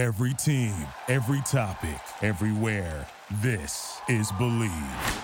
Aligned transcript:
Every 0.00 0.32
team, 0.32 0.74
every 1.08 1.42
topic, 1.42 2.00
everywhere. 2.22 3.06
This 3.42 4.00
is 4.08 4.32
Bleav. 4.32 5.22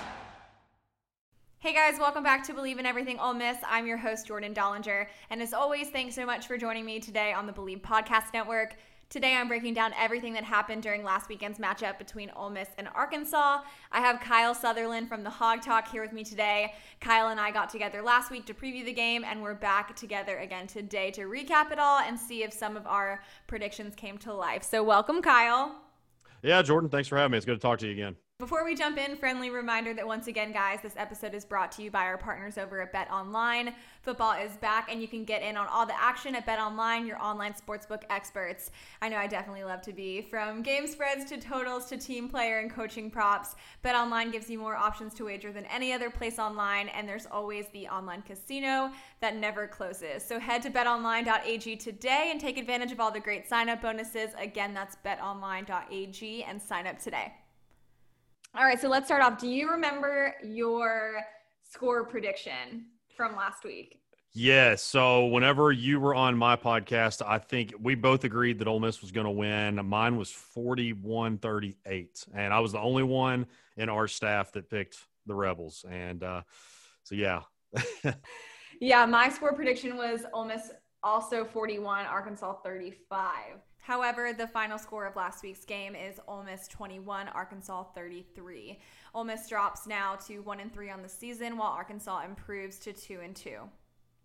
Hey 1.61 1.73
guys, 1.73 1.99
welcome 1.99 2.23
back 2.23 2.45
to 2.45 2.53
Bleav 2.53 2.79
in 2.79 2.85
Everything 2.85 3.19
Ole 3.19 3.33
Miss. 3.33 3.57
I'm 3.67 3.87
your 3.87 3.97
host, 3.97 4.27
Jordan 4.27 4.53
Dollinger. 4.53 5.07
And 5.31 5.41
as 5.41 5.55
always, 5.55 5.89
thanks 5.89 6.15
so 6.15 6.27
much 6.27 6.47
for 6.47 6.59
joining 6.59 6.85
me 6.85 7.01
today 7.01 7.33
on 7.33 7.47
the 7.47 7.55
Bleav 7.55 7.81
Podcast 7.81 8.35
Network. 8.35 8.77
Today, 9.09 9.37
I'm 9.37 9.47
breaking 9.47 9.75
down 9.75 9.93
everything 9.97 10.33
that 10.33 10.43
happened 10.43 10.83
during 10.83 11.05
last 11.05 11.29
weekend's 11.29 11.61
matchup 11.61 11.97
between 11.97 12.29
Ole 12.35 12.51
Miss 12.51 12.69
and 12.77 12.89
Arkansas. 12.93 13.61
I 13.93 14.01
have 14.01 14.19
Kyle 14.19 14.53
Sutherland 14.53 15.09
from 15.09 15.23
the 15.23 15.31
Hog 15.31 15.63
Talk 15.63 15.89
here 15.89 16.03
with 16.03 16.13
me 16.13 16.25
today. 16.25 16.75
Kyle 17.01 17.29
and 17.29 17.39
I 17.39 17.53
got 17.53 17.69
together 17.69 18.03
last 18.03 18.33
week 18.33 18.47
to 18.47 18.55
preview 18.55 18.85
the 18.85 18.93
game, 18.93 19.23
and 19.23 19.45
we're 19.45 19.55
back 19.55 19.95
together 19.95 20.39
again 20.39 20.67
today 20.67 21.13
to 21.13 21.23
recap 21.23 21.71
it 21.71 21.79
all 21.79 22.01
and 22.01 22.19
see 22.19 22.43
if 22.43 22.53
some 22.53 22.77
of 22.77 22.85
our 22.89 23.23
predictions 23.47 23.95
came 23.95 24.19
to 24.19 24.35
life. 24.35 24.65
So, 24.65 24.83
welcome, 24.83 25.23
Kyle. 25.23 25.77
Yeah, 26.43 26.61
Jordan, 26.63 26.91
thanks 26.91 27.07
for 27.07 27.17
having 27.17 27.31
me. 27.31 27.37
It's 27.37 27.47
good 27.47 27.55
to 27.55 27.61
talk 27.61 27.79
to 27.79 27.87
you 27.87 27.93
again. 27.93 28.17
Before 28.39 28.67
we 28.67 28.75
jump 28.75 28.99
in, 28.99 29.17
friendly 29.17 29.49
reminder 29.49 29.95
that 29.95 30.07
once 30.07 30.27
again, 30.27 30.53
guys, 30.53 30.81
this 30.83 30.93
episode 30.99 31.33
is 31.33 31.47
brought 31.47 31.73
to 31.73 31.83
you 31.83 31.91
by 31.91 32.05
our 32.05 32.19
partners 32.19 32.59
over 32.59 32.83
at 32.83 32.93
Bet 32.93 33.11
Online. 33.11 33.73
Football 34.03 34.33
is 34.33 34.59
back, 34.59 34.93
and 34.93 35.01
you 35.01 35.09
can 35.09 35.25
get 35.25 35.41
in 35.41 35.57
on 35.57 35.67
all 35.69 35.87
the 35.87 35.99
action 35.99 36.35
at 36.35 36.45
Bet 36.45 36.59
Online, 36.59 37.07
your 37.07 37.19
online 37.19 37.55
sportsbook 37.55 38.03
experts. 38.11 38.73
I 39.01 39.09
know 39.09 39.17
I 39.17 39.27
definitely 39.27 39.65
love 39.65 39.81
to 39.83 39.93
be. 39.95 40.21
From 40.21 40.61
game 40.61 40.87
spreads 40.87 41.25
to 41.31 41.39
totals 41.39 41.87
to 41.87 41.97
team 41.97 42.29
player 42.29 42.59
and 42.59 42.71
coaching 42.71 43.11
props, 43.11 43.57
Bet 43.81 43.95
Online 43.95 44.31
gives 44.31 44.51
you 44.51 44.59
more 44.59 44.77
options 44.77 45.15
to 45.15 45.25
wager 45.25 45.51
than 45.51 45.65
any 45.65 45.95
other 45.95 46.11
place 46.11 46.39
online, 46.39 46.89
and 46.91 47.09
there's 47.09 47.25
always 47.25 47.69
the 47.73 47.89
online 47.89 48.21
casino 48.21 48.91
that 49.21 49.35
never 49.35 49.67
closes. 49.67 50.23
So 50.23 50.39
head 50.39 50.61
to 50.65 50.71
betonline.ag 50.71 51.77
today 51.77 52.29
and 52.31 52.39
take 52.39 52.59
advantage 52.59 52.93
of 52.93 53.01
all 53.01 53.11
the 53.11 53.19
great 53.19 53.49
sign 53.49 53.71
up 53.71 53.81
bonuses. 53.81 54.33
Again, 54.39 54.75
that's 54.75 54.99
betonline.ag 55.03 56.45
and 56.45 56.61
sign 56.61 56.87
up 56.87 56.99
today. 56.99 57.33
All 58.57 58.65
right, 58.65 58.81
so 58.81 58.89
let's 58.89 59.05
start 59.05 59.21
off. 59.21 59.39
Do 59.39 59.49
you 59.49 59.71
remember 59.71 60.35
your 60.43 61.21
score 61.71 62.07
prediction 62.07 62.87
from 63.15 63.37
last 63.37 63.65
week? 63.65 64.01
Yes. 64.33 64.83
So 64.83 65.27
whenever 65.27 65.73
you 65.73 66.01
were 66.01 66.15
on 66.15 66.39
my 66.39 66.57
podcast, 66.57 67.21
I 67.27 67.37
think 67.37 67.75
we 67.79 67.95
both 67.95 68.25
agreed 68.25 68.59
that 68.61 68.67
Ole 68.67 68.81
Miss 68.81 69.03
was 69.03 69.13
going 69.13 69.27
to 69.27 69.31
win. 69.31 69.79
Mine 69.85 70.17
was 70.17 70.31
41-38, 70.31 72.29
and 72.35 72.55
I 72.55 72.61
was 72.61 72.73
the 72.73 72.79
only 72.79 73.03
one 73.03 73.45
in 73.77 73.91
our 73.91 74.09
staff 74.09 74.53
that 74.53 74.71
picked 74.71 74.97
the 75.27 75.35
Rebels. 75.35 75.85
And 75.91 76.23
uh, 76.23 76.41
so, 77.03 77.15
yeah. 77.15 77.43
yeah, 78.81 79.05
my 79.05 79.29
score 79.29 79.53
prediction 79.53 79.99
was 79.99 80.25
Ole 80.33 80.47
Miss 80.47 80.71
also 81.03 81.45
41, 81.45 82.07
Arkansas 82.07 82.55
35. 82.65 83.33
However, 83.87 84.33
the 84.33 84.49
final 84.49 84.79
score 84.79 85.07
of 85.07 85.15
last 85.15 85.45
week's 85.45 85.65
game 85.65 85.95
is 85.95 86.19
Ole 86.27 86.43
Miss 86.43 86.67
21, 86.67 87.29
Arkansas 87.29 87.85
33. 87.95 88.81
Ole 89.15 89.23
Miss 89.23 89.49
drops 89.49 89.87
now 89.87 90.17
to 90.27 90.41
1 90.41 90.59
and 90.59 90.75
3 90.75 90.91
on 90.91 91.03
the 91.03 91.09
season 91.09 91.57
while 91.57 91.71
Arkansas 91.71 92.25
improves 92.25 92.81
to 92.81 92.93
2 92.93 93.21
and 93.21 93.37
2. 93.37 93.61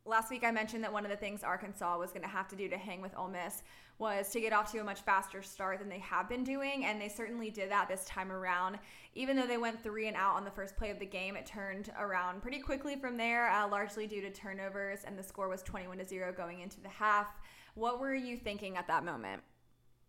Last 0.03 0.31
week 0.31 0.43
I 0.43 0.49
mentioned 0.49 0.83
that 0.83 0.91
one 0.91 1.05
of 1.05 1.11
the 1.11 1.15
things 1.15 1.43
Arkansas 1.43 1.99
was 1.99 2.09
going 2.09 2.23
to 2.23 2.27
have 2.27 2.47
to 2.47 2.55
do 2.55 2.69
to 2.69 2.77
hang 2.77 3.03
with 3.03 3.15
Ole 3.15 3.27
Miss 3.27 3.61
was 3.99 4.31
to 4.31 4.41
get 4.41 4.51
off 4.51 4.71
to 4.71 4.79
a 4.79 4.83
much 4.83 5.01
faster 5.01 5.43
start 5.43 5.77
than 5.77 5.89
they 5.89 5.99
have 5.99 6.27
been 6.27 6.43
doing, 6.43 6.85
and 6.85 6.99
they 6.99 7.07
certainly 7.07 7.51
did 7.51 7.69
that 7.69 7.87
this 7.87 8.03
time 8.05 8.31
around. 8.31 8.79
Even 9.13 9.37
though 9.37 9.45
they 9.45 9.59
went 9.59 9.83
three 9.83 10.07
and 10.07 10.17
out 10.17 10.37
on 10.37 10.43
the 10.43 10.49
first 10.49 10.75
play 10.75 10.89
of 10.89 10.97
the 10.97 11.05
game, 11.05 11.35
it 11.35 11.45
turned 11.45 11.91
around 11.99 12.41
pretty 12.41 12.57
quickly 12.57 12.95
from 12.95 13.15
there, 13.15 13.51
uh, 13.51 13.67
largely 13.67 14.07
due 14.07 14.21
to 14.21 14.31
turnovers, 14.31 15.01
and 15.05 15.19
the 15.19 15.21
score 15.21 15.49
was 15.49 15.61
21 15.61 15.99
to 15.99 16.07
0 16.07 16.33
going 16.35 16.61
into 16.61 16.81
the 16.81 16.89
half. 16.89 17.27
What 17.75 17.99
were 17.99 18.15
you 18.15 18.37
thinking 18.37 18.75
at 18.75 18.87
that 18.87 19.05
moment? 19.05 19.43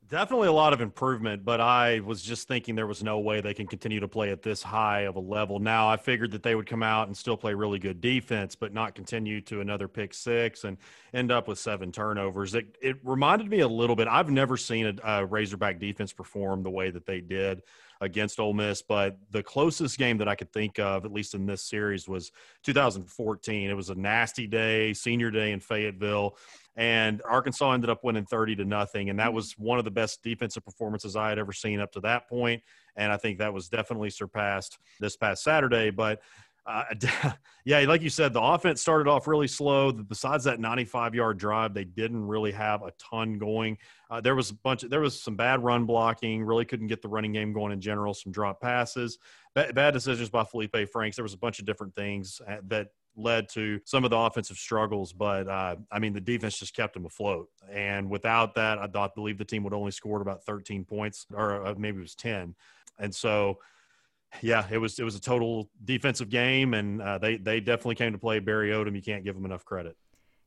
Definitely 0.09 0.49
a 0.49 0.53
lot 0.53 0.75
of 0.75 0.83
improvement, 0.83 1.43
but 1.43 1.61
I 1.61 2.01
was 2.01 2.21
just 2.23 2.47
thinking 2.47 2.75
there 2.75 2.87
was 2.87 3.03
no 3.03 3.21
way 3.21 3.41
they 3.41 3.55
can 3.55 3.67
continue 3.67 3.99
to 4.01 4.09
play 4.09 4.31
at 4.31 4.43
this 4.43 4.63
high 4.63 5.03
of 5.03 5.17
a 5.17 5.21
level. 5.21 5.59
Now, 5.59 5.89
I 5.89 5.97
figured 5.97 6.33
that 6.33 6.43
they 6.43 6.55
would 6.55 6.67
come 6.67 6.83
out 6.83 7.07
and 7.07 7.17
still 7.17 7.37
play 7.37 7.55
really 7.55 7.79
good 7.79 8.01
defense, 8.01 8.55
but 8.55 8.75
not 8.75 8.95
continue 8.95 9.41
to 9.43 9.61
another 9.61 9.89
pick 9.89 10.13
six 10.13 10.65
and 10.65 10.77
end 11.15 11.33
up 11.33 11.49
with 11.49 11.59
seven 11.59 11.93
turnovers. 11.93 12.55
It, 12.55 12.77
it 12.83 12.97
reminded 13.05 13.49
me 13.49 13.61
a 13.61 13.69
little 13.69 13.97
bit. 13.97 14.07
I've 14.07 14.29
never 14.29 14.59
seen 14.59 14.87
a, 14.87 15.21
a 15.23 15.25
Razorback 15.25 15.79
defense 15.79 16.13
perform 16.13 16.63
the 16.63 16.71
way 16.71 16.91
that 16.91 17.07
they 17.07 17.21
did 17.23 17.63
against 18.03 18.41
Ole 18.41 18.53
Miss, 18.53 18.83
but 18.83 19.17
the 19.31 19.43
closest 19.43 19.97
game 19.97 20.19
that 20.19 20.29
I 20.29 20.35
could 20.35 20.53
think 20.53 20.79
of, 20.81 21.05
at 21.05 21.13
least 21.13 21.35
in 21.35 21.47
this 21.47 21.63
series, 21.63 22.09
was 22.09 22.33
2014. 22.65 23.71
It 23.71 23.75
was 23.75 23.91
a 23.91 23.95
nasty 23.95 24.49
day, 24.49 24.93
senior 24.93 25.31
day 25.31 25.53
in 25.53 25.61
Fayetteville 25.61 26.37
and 26.77 27.21
Arkansas 27.29 27.73
ended 27.73 27.91
up 27.91 28.03
winning 28.03 28.25
30 28.25 28.57
to 28.57 28.65
nothing. 28.65 29.11
And 29.11 29.19
that 29.19 29.27
mm-hmm. 29.29 29.37
was 29.37 29.53
one 29.59 29.79
of 29.79 29.85
the 29.85 29.91
best 29.91 30.23
defensive 30.23 30.65
performances 30.65 31.17
I 31.17 31.29
had 31.29 31.39
ever 31.39 31.53
seen 31.53 31.81
up 31.81 31.93
to 31.93 32.01
that 32.01 32.29
point. 32.29 32.63
And 32.97 33.13
I 33.13 33.17
think 33.17 33.39
that 33.39 33.53
was 33.53 33.69
definitely 33.69 34.11
surpassed 34.11 34.79
this 35.01 35.17
past 35.17 35.43
Saturday. 35.43 35.91
But 35.91 36.21
uh, 36.65 36.85
yeah, 37.65 37.81
like 37.81 38.03
you 38.03 38.11
said, 38.11 38.33
the 38.33 38.41
offense 38.41 38.81
started 38.81 39.09
off 39.09 39.27
really 39.27 39.49
slow. 39.49 39.93
Besides 39.93 40.45
that 40.45 40.61
95 40.61 41.15
yard 41.15 41.39
drive, 41.39 41.75
they 41.75 41.85
didn't 41.85 42.27
really 42.27 42.53
have 42.53 42.83
a 42.83 42.93
ton 42.93 43.39
going. 43.39 43.77
Uh, 44.11 44.21
there 44.21 44.35
was 44.35 44.51
a 44.51 44.55
bunch. 44.55 44.83
Of, 44.83 44.91
there 44.91 45.01
was 45.01 45.21
some 45.21 45.37
bad 45.37 45.63
run 45.63 45.85
blocking. 45.85 46.43
Really 46.45 46.65
couldn't 46.65 46.87
get 46.87 47.03
the 47.03 47.09
running 47.09 47.33
game 47.33 47.53
going 47.53 47.73
in 47.73 47.81
general. 47.81 48.15
Some 48.15 48.33
drop 48.33 48.61
passes, 48.61 49.19
bad, 49.55 49.75
bad 49.75 49.93
decisions 49.93 50.31
by 50.31 50.45
Felipe 50.45 50.77
Franks. 50.93 51.17
There 51.17 51.25
was 51.25 51.35
a 51.35 51.39
bunch 51.39 51.59
of 51.59 51.65
different 51.65 51.95
things 51.97 52.41
uh, 52.49 52.57
that 52.69 52.89
led 53.17 53.49
to 53.51 53.81
some 53.85 54.05
of 54.05 54.11
the 54.11 54.17
offensive 54.17 54.57
struggles. 54.57 55.13
But 55.13 55.49
uh, 55.49 55.77
I 55.91 55.99
mean, 55.99 56.13
the 56.13 56.21
defense 56.21 56.59
just 56.59 56.75
kept 56.75 56.95
them 56.95 57.07
afloat. 57.07 57.49
And 57.71 58.11
without 58.11 58.55
that, 58.55 58.79
I 58.79 58.87
thought 58.87 59.15
believe 59.15 59.39
the 59.39 59.45
team 59.45 59.65
would 59.65 59.75
only 59.75 59.91
scored 59.91 60.23
about 60.23 60.45
13 60.45 60.85
points, 60.85 61.27
or 61.33 61.67
uh, 61.67 61.75
maybe 61.77 61.99
it 61.99 62.03
was 62.03 62.15
10. 62.15 62.55
And 62.99 63.15
so, 63.15 63.59
yeah, 64.41 64.67
it 64.71 64.79
was 64.79 64.99
it 64.99 65.05
was 65.05 65.15
a 65.15 65.21
total 65.21 65.69
defensive 65.85 66.31
game, 66.31 66.75
and 66.75 67.03
uh, 67.03 67.19
they 67.19 67.37
they 67.37 67.61
definitely 67.61 67.97
came 67.97 68.13
to 68.13 68.19
play. 68.19 68.39
Barry 68.39 68.71
Odom, 68.71 68.95
you 68.95 69.03
can't 69.03 69.25
give 69.25 69.35
them 69.35 69.45
enough 69.45 69.65
credit. 69.65 69.97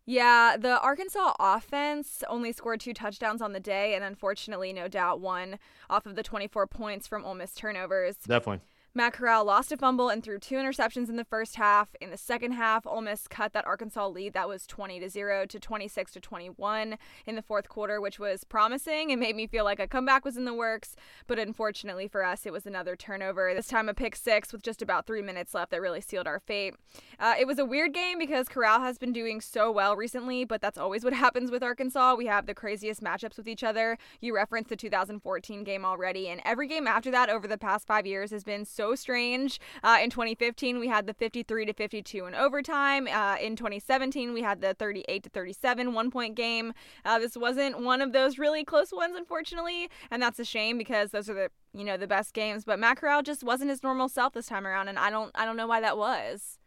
Yeah, 0.08 0.56
the 0.58 0.80
Arkansas 0.82 1.34
offense 1.40 2.24
only 2.30 2.52
scored 2.52 2.80
two 2.80 2.94
touchdowns 2.94 3.42
on 3.42 3.54
the 3.54 3.60
day, 3.60 3.96
and 3.96 4.04
unfortunately, 4.04 4.72
no 4.72 4.88
doubt, 4.88 5.20
one 5.20 5.58
off 5.90 6.06
of 6.06 6.16
the 6.16 6.22
24 6.22 6.68
points 6.68 7.08
from 7.08 7.26
Ole 7.26 7.34
Miss 7.34 7.56
turnovers. 7.56 8.16
Definitely. 8.18 8.62
Matt 8.98 9.12
Corral 9.12 9.44
lost 9.44 9.74
a 9.74 9.78
fumble 9.78 10.08
and 10.08 10.24
threw 10.24 10.40
two 10.40 10.56
interceptions 10.56 11.10
in 11.10 11.18
the 11.18 11.26
first 11.26 11.58
half. 11.58 11.90
In 12.00 12.12
the 12.12 12.18
second 12.18 12.54
half, 12.54 12.88
Ole 12.88 13.02
Miss 13.02 13.28
cut 13.28 13.52
that 13.52 13.68
Arkansas 13.68 14.08
lead 14.08 14.32
that 14.32 14.48
was 14.48 14.66
20 14.66 15.02
to 15.02 15.10
0 15.10 15.48
to 15.48 15.60
26 15.60 16.14
to 16.14 16.22
21 16.22 16.98
in 17.26 17.36
the 17.36 17.42
fourth 17.42 17.68
quarter, 17.68 18.00
which 18.00 18.20
was 18.20 18.46
promising 18.46 19.12
and 19.12 19.20
made 19.20 19.36
me 19.36 19.48
feel 19.48 19.66
like 19.66 19.82
a 19.82 19.88
comeback 19.88 20.24
was 20.24 20.38
in 20.38 20.46
the 20.46 20.54
works. 20.54 20.96
But 21.28 21.40
unfortunately 21.40 22.08
for 22.08 22.24
us, 22.24 22.46
it 22.46 22.54
was 22.54 22.66
another 22.66 22.96
turnover. 22.96 23.54
This 23.54 23.68
time 23.68 23.90
a 23.90 23.94
pick 23.94 24.16
six 24.16 24.54
with 24.54 24.64
just 24.64 24.82
about 24.82 25.06
three 25.06 25.22
minutes 25.22 25.54
left 25.54 25.72
that 25.72 25.82
really 25.82 26.00
sealed 26.00 26.26
our 26.26 26.40
fate. 26.40 26.76
Uh, 27.20 27.34
it 27.38 27.48
was 27.48 27.60
a 27.60 27.66
weird 27.66 27.94
game 27.94 28.18
because 28.18 28.48
Corral 28.48 28.80
has 28.80 28.98
been 28.98 29.12
doing 29.12 29.42
so 29.42 29.70
well 29.70 29.98
recently, 29.98 30.46
but 30.46 30.62
that's 30.62 30.78
always 30.78 31.04
what 31.04 31.12
happens 31.26 31.52
with 31.52 31.64
Arkansas. 31.64 32.16
We 32.16 32.28
have 32.28 32.46
the 32.46 32.54
craziest 32.54 33.04
matchups 33.04 33.36
with 33.36 33.50
each 33.50 33.62
other. 33.62 33.98
You 34.22 34.34
referenced 34.34 34.70
the 34.70 34.78
2014 34.78 35.66
game 35.66 35.84
already, 35.84 36.30
and 36.30 36.40
every 36.46 36.70
game 36.70 36.88
after 36.88 37.12
that 37.12 37.30
over 37.30 37.46
the 37.46 37.58
past 37.58 37.86
five 37.86 38.06
years 38.06 38.32
has 38.32 38.46
been 38.46 38.64
so 38.64 38.85
strange. 38.94 39.60
Uh, 39.84 39.98
in 40.04 40.12
2015, 40.12 40.80
we 40.80 40.88
had 40.88 41.08
the 41.08 41.14
53 41.14 41.66
to 41.66 41.74
52 41.74 42.26
in 42.26 42.36
overtime. 42.36 43.08
Uh, 43.08 43.38
in 43.42 43.56
2017, 43.56 44.34
we 44.34 44.42
had 44.42 44.62
the 44.62 44.76
38 44.76 45.24
to 45.24 45.30
37 45.30 45.94
one 45.94 46.12
point 46.12 46.36
game. 46.36 46.74
Uh, 47.04 47.18
this 47.18 47.36
wasn't 47.36 47.82
one 47.82 48.02
of 48.02 48.12
those 48.12 48.38
really 48.38 48.64
close 48.64 48.92
ones, 48.92 49.16
unfortunately, 49.16 49.90
and 50.12 50.22
that's 50.22 50.40
a 50.40 50.46
shame 50.46 50.78
because 50.78 51.12
those 51.12 51.30
are 51.30 51.34
the 51.34 51.50
you 51.74 51.84
know 51.84 51.98
the 51.98 52.08
best 52.08 52.34
games. 52.34 52.66
But 52.66 52.78
Matt 52.80 53.00
just 53.24 53.44
wasn't 53.44 53.70
his 53.70 53.82
normal 53.82 54.10
self 54.10 54.34
this 54.34 54.48
time 54.48 54.68
around, 54.68 54.88
and 54.90 55.00
I 55.00 55.10
don't 55.10 55.32
I 55.34 55.46
don't 55.46 55.58
know 55.58 55.68
why 55.68 55.82
that 55.82 55.98
was. 55.98 56.60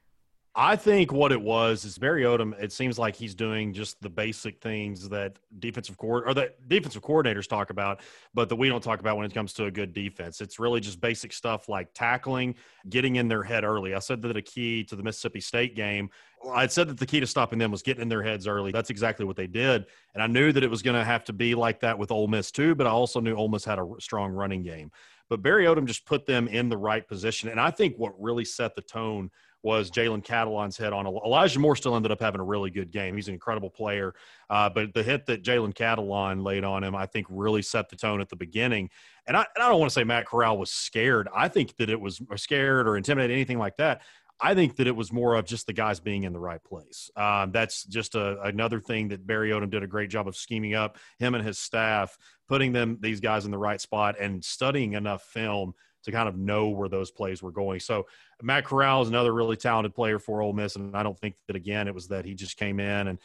I 0.61 0.75
think 0.75 1.13
what 1.13 1.31
it 1.31 1.41
was 1.41 1.85
is 1.85 1.99
Barry 1.99 2.25
Odom. 2.25 2.53
It 2.61 2.73
seems 2.73 2.99
like 2.99 3.15
he's 3.15 3.37
doing 3.37 3.73
just 3.73 4.03
the 4.03 4.11
basic 4.11 4.61
things 4.61 5.09
that 5.09 5.39
defensive 5.61 5.97
court 5.97 6.25
or 6.27 6.35
that 6.35 6.69
defensive 6.69 7.01
coordinators 7.01 7.47
talk 7.47 7.71
about, 7.71 8.01
but 8.35 8.49
that 8.49 8.57
we 8.57 8.69
don't 8.69 8.83
talk 8.83 8.99
about 8.99 9.17
when 9.17 9.25
it 9.25 9.33
comes 9.33 9.53
to 9.53 9.67
a 9.67 9.71
good 9.71 9.93
defense. 9.93 10.41
It's 10.41 10.59
really 10.59 10.81
just 10.81 11.01
basic 11.01 11.33
stuff 11.33 11.69
like 11.69 11.95
tackling, 11.95 12.57
getting 12.89 13.15
in 13.15 13.29
their 13.29 13.45
head 13.45 13.63
early. 13.63 13.95
I 13.95 14.01
said 14.01 14.21
that 14.23 14.37
a 14.37 14.43
key 14.43 14.83
to 14.87 14.97
the 14.97 15.03
Mississippi 15.05 15.41
State 15.41 15.77
game. 15.77 16.11
I 16.53 16.67
said 16.67 16.89
that 16.89 16.99
the 16.99 17.07
key 17.07 17.21
to 17.21 17.27
stopping 17.29 17.61
them 17.61 17.71
was 17.71 17.83
getting 17.83 18.03
in 18.03 18.09
their 18.09 18.25
heads 18.25 18.49
early. 18.49 18.73
That's 18.73 18.91
exactly 18.91 19.25
what 19.25 19.37
they 19.37 19.47
did, 19.47 19.87
and 20.15 20.21
I 20.25 20.27
knew 20.27 20.51
that 20.51 20.65
it 20.65 20.71
was 20.71 20.83
going 20.83 20.97
to 20.99 21.05
have 21.05 21.23
to 21.27 21.33
be 21.33 21.55
like 21.55 21.79
that 21.81 21.97
with 21.97 22.11
Ole 22.11 22.27
Miss 22.27 22.51
too. 22.51 22.75
But 22.75 22.89
I 22.89 22.91
also 22.91 23.21
knew 23.21 23.37
Ole 23.37 23.49
Miss 23.49 23.65
had 23.65 23.79
a 23.79 23.87
strong 24.01 24.33
running 24.33 24.65
game. 24.65 24.91
But 25.29 25.41
Barry 25.41 25.67
Odom 25.67 25.85
just 25.85 26.05
put 26.05 26.27
them 26.27 26.49
in 26.49 26.69
the 26.69 26.77
right 26.77 27.07
position, 27.07 27.49
and 27.49 27.61
I 27.61 27.71
think 27.71 27.97
what 27.97 28.21
really 28.21 28.45
set 28.45 28.75
the 28.75 28.83
tone 28.83 29.31
was 29.63 29.91
Jalen 29.91 30.25
Catalon's 30.25 30.77
head 30.77 30.93
on 30.93 31.07
Elijah 31.07 31.59
Moore. 31.59 31.77
Still 31.77 31.97
ended 31.97 32.13
up 32.13 32.21
having 32.21 32.41
a 32.41 32.45
really 32.45 32.71
good 32.71 32.91
game. 32.91 33.17
He's 33.17 33.29
an 33.29 33.35
incredible 33.35 33.71
player, 33.71 34.15
uh, 34.51 34.71
but 34.71 34.95
the 34.95 35.03
hit 35.03 35.27
that 35.27 35.43
Jalen 35.43 35.75
Catalon 35.75 36.45
laid 36.45 36.65
on 36.65 36.85
him, 36.85 36.95
I 36.95 37.07
think, 37.07 37.27
really 37.29 37.63
set 37.63 37.89
the 37.89 37.97
tone 37.97 38.21
at 38.21 38.29
the 38.29 38.37
beginning. 38.37 38.91
And 39.27 39.37
I, 39.37 39.47
and 39.55 39.63
I 39.63 39.69
don't 39.69 39.81
want 39.81 39.91
to 39.91 39.95
say 39.95 40.05
Matt 40.05 40.27
Corral 40.27 40.59
was 40.59 40.71
scared. 40.71 41.29
I 41.35 41.49
think 41.49 41.77
that 41.77 41.91
it 41.91 42.01
was 42.01 42.21
scared 42.37 42.87
or 42.87 42.97
intimidated, 42.97 43.35
anything 43.35 43.59
like 43.59 43.77
that. 43.79 44.03
I 44.41 44.55
think 44.55 44.77
that 44.77 44.87
it 44.87 44.95
was 44.95 45.13
more 45.13 45.35
of 45.35 45.45
just 45.47 45.67
the 45.67 45.73
guys 45.73 45.99
being 45.99 46.23
in 46.23 46.33
the 46.33 46.39
right 46.39 46.63
place. 46.63 47.11
Um, 47.17 47.51
that's 47.51 47.85
just 47.85 48.15
a, 48.15 48.41
another 48.43 48.81
thing 48.81 49.09
that 49.09 49.27
Barry 49.27 49.51
Odom 49.51 49.71
did 49.71 49.83
a 49.83 49.89
great 49.89 50.11
job 50.11 50.29
of 50.29 50.37
scheming 50.37 50.75
up 50.75 50.97
him 51.19 51.35
and 51.35 51.45
his 51.45 51.59
staff, 51.59 52.17
putting 52.49 52.73
them 52.73 52.99
these 53.01 53.19
guys 53.19 53.45
in 53.45 53.51
the 53.51 53.59
right 53.59 53.81
spot 53.81 54.15
and 54.21 54.45
studying 54.45 54.93
enough 54.93 55.23
film 55.23 55.75
to 56.05 56.13
kind 56.13 56.29
of 56.29 56.37
know 56.37 56.69
where 56.69 56.89
those 56.89 57.11
plays 57.11 57.43
were 57.43 57.51
going. 57.51 57.81
So 57.81 58.07
Matt 58.43 58.65
Corral 58.65 59.03
is 59.03 59.09
another 59.09 59.33
really 59.33 59.57
talented 59.57 59.95
player 59.95 60.19
for 60.19 60.43
Ole 60.43 60.53
Miss, 60.53 60.77
and 60.77 60.97
I 60.97 61.03
don't 61.03 61.19
think 61.19 61.37
that 61.47 61.57
again 61.57 61.89
it 61.89 61.95
was 61.95 62.09
that 62.09 62.25
he 62.25 62.35
just 62.35 62.57
came 62.57 62.81
in, 62.81 63.09
and 63.09 63.19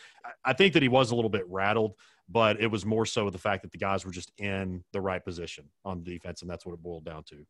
I 0.44 0.54
think 0.54 0.74
that 0.74 0.82
he 0.82 0.90
was 0.90 1.12
a 1.12 1.16
little 1.16 1.30
bit 1.30 1.48
rattled, 1.50 1.96
but 2.30 2.60
it 2.60 2.68
was 2.68 2.86
more 2.86 3.06
so 3.06 3.30
the 3.30 3.38
fact 3.38 3.64
that 3.64 3.72
the 3.72 3.78
guys 3.78 4.06
were 4.06 4.12
just 4.12 4.32
in 4.38 4.84
the 4.92 5.02
right 5.02 5.24
position 5.24 5.66
on 5.86 6.04
defense, 6.04 6.42
and 6.42 6.50
that's 6.50 6.66
what 6.66 6.74
it 6.74 6.82
boiled 6.82 7.06
down 7.06 7.24
to. 7.26 7.46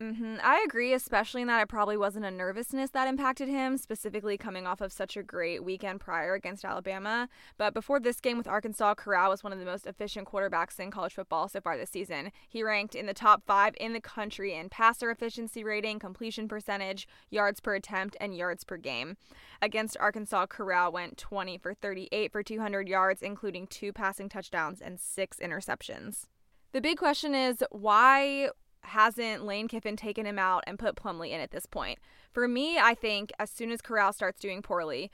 Mm-hmm. 0.00 0.36
I 0.42 0.62
agree, 0.66 0.92
especially 0.92 1.40
in 1.40 1.48
that 1.48 1.62
it 1.62 1.68
probably 1.68 1.96
wasn't 1.96 2.26
a 2.26 2.30
nervousness 2.30 2.90
that 2.90 3.08
impacted 3.08 3.48
him, 3.48 3.78
specifically 3.78 4.36
coming 4.36 4.66
off 4.66 4.82
of 4.82 4.92
such 4.92 5.16
a 5.16 5.22
great 5.22 5.64
weekend 5.64 6.00
prior 6.00 6.34
against 6.34 6.66
Alabama. 6.66 7.30
But 7.56 7.72
before 7.72 7.98
this 7.98 8.20
game 8.20 8.36
with 8.36 8.46
Arkansas, 8.46 8.96
Corral 8.96 9.30
was 9.30 9.42
one 9.42 9.54
of 9.54 9.58
the 9.58 9.64
most 9.64 9.86
efficient 9.86 10.28
quarterbacks 10.28 10.78
in 10.78 10.90
college 10.90 11.14
football 11.14 11.48
so 11.48 11.62
far 11.62 11.78
this 11.78 11.88
season. 11.88 12.30
He 12.46 12.62
ranked 12.62 12.94
in 12.94 13.06
the 13.06 13.14
top 13.14 13.42
five 13.46 13.74
in 13.80 13.94
the 13.94 14.00
country 14.00 14.54
in 14.54 14.68
passer 14.68 15.10
efficiency 15.10 15.64
rating, 15.64 15.98
completion 15.98 16.46
percentage, 16.46 17.08
yards 17.30 17.60
per 17.60 17.74
attempt, 17.74 18.18
and 18.20 18.36
yards 18.36 18.64
per 18.64 18.76
game. 18.76 19.16
Against 19.62 19.96
Arkansas, 19.98 20.46
Corral 20.46 20.92
went 20.92 21.16
20 21.16 21.56
for 21.56 21.72
38 21.72 22.32
for 22.32 22.42
200 22.42 22.86
yards, 22.86 23.22
including 23.22 23.66
two 23.66 23.94
passing 23.94 24.28
touchdowns 24.28 24.82
and 24.82 25.00
six 25.00 25.38
interceptions. 25.38 26.24
The 26.72 26.82
big 26.82 26.98
question 26.98 27.34
is 27.34 27.64
why 27.70 28.50
hasn't 28.86 29.44
Lane 29.44 29.68
Kiffin 29.68 29.96
taken 29.96 30.26
him 30.26 30.38
out 30.38 30.64
and 30.66 30.78
put 30.78 30.96
Plumlee 30.96 31.30
in 31.30 31.40
at 31.40 31.50
this 31.50 31.66
point? 31.66 31.98
For 32.32 32.46
me, 32.48 32.78
I 32.78 32.94
think 32.94 33.32
as 33.38 33.50
soon 33.50 33.70
as 33.70 33.80
Corral 33.80 34.12
starts 34.12 34.40
doing 34.40 34.62
poorly, 34.62 35.10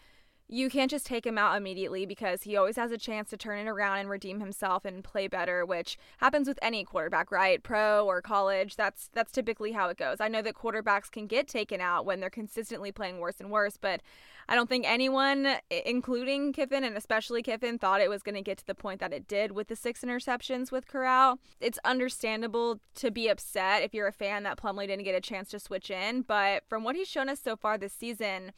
you 0.53 0.69
can't 0.69 0.91
just 0.91 1.07
take 1.07 1.27
him 1.27 1.39
out 1.39 1.57
immediately 1.57 2.05
because 2.05 2.43
he 2.43 2.59
always 2.59 2.77
has 2.77 2.91
a 2.91 2.99
chance 2.99 3.31
to 3.31 3.39
turn 3.39 3.59
it 3.59 3.71
around 3.71 4.01
and 4.01 4.11
redeem 4.11 4.39
himself 4.39 4.85
and 4.85 5.03
play 5.03 5.27
better, 5.27 5.65
which 5.65 5.97
happens 6.19 6.47
with 6.47 6.59
any 6.61 6.85
quarterback, 6.85 7.33
right? 7.33 7.63
Pro 7.63 8.05
or 8.05 8.21
college. 8.21 8.77
That's 8.77 9.09
that's 9.15 9.33
typically 9.33 9.73
how 9.73 9.89
it 9.89 9.97
goes. 9.97 10.21
I 10.21 10.29
know 10.29 10.43
that 10.43 10.55
quarterbacks 10.55 11.11
can 11.11 11.27
get 11.27 11.49
taken 11.49 11.81
out 11.81 12.05
when 12.05 12.21
they're 12.21 12.29
consistently 12.29 12.93
playing 12.93 13.19
worse 13.19 13.41
and 13.41 13.51
worse, 13.51 13.79
but 13.79 14.03
I 14.47 14.55
don't 14.55 14.69
think 14.69 14.85
anyone, 14.87 15.57
including 15.87 16.53
Kiffin 16.53 16.85
and 16.85 16.99
especially 16.99 17.43
Kiffin, 17.43 17.79
thought 17.79 18.03
it 18.03 18.11
was 18.11 18.23
going 18.23 18.35
to 18.35 18.43
get 18.43 18.59
to 18.59 18.67
the 18.67 18.75
point 18.75 19.01
that 19.01 19.15
it 19.15 19.27
did 19.27 19.53
with 19.53 19.69
the 19.69 19.77
six 19.77 20.03
interceptions 20.03 20.71
with 20.71 20.87
Corral. 20.87 21.39
It's 21.61 21.79
understandable 21.83 22.79
to 22.97 23.11
be 23.11 23.29
upset 23.29 23.83
if 23.83 23.95
you're 23.95 24.09
a 24.09 24.13
fan 24.13 24.43
that 24.43 24.59
Plumlee 24.59 24.89
didn't 24.89 25.05
get 25.05 25.15
a 25.15 25.21
chance 25.23 25.49
to 25.51 25.59
switch 25.59 25.91
in, 25.91 26.21
but 26.21 26.65
from 26.69 26.85
what 26.85 26.95
he's 26.95 27.09
shown 27.09 27.31
us 27.31 27.41
so 27.41 27.57
far 27.57 27.79
this 27.79 27.95
season, 27.95 28.53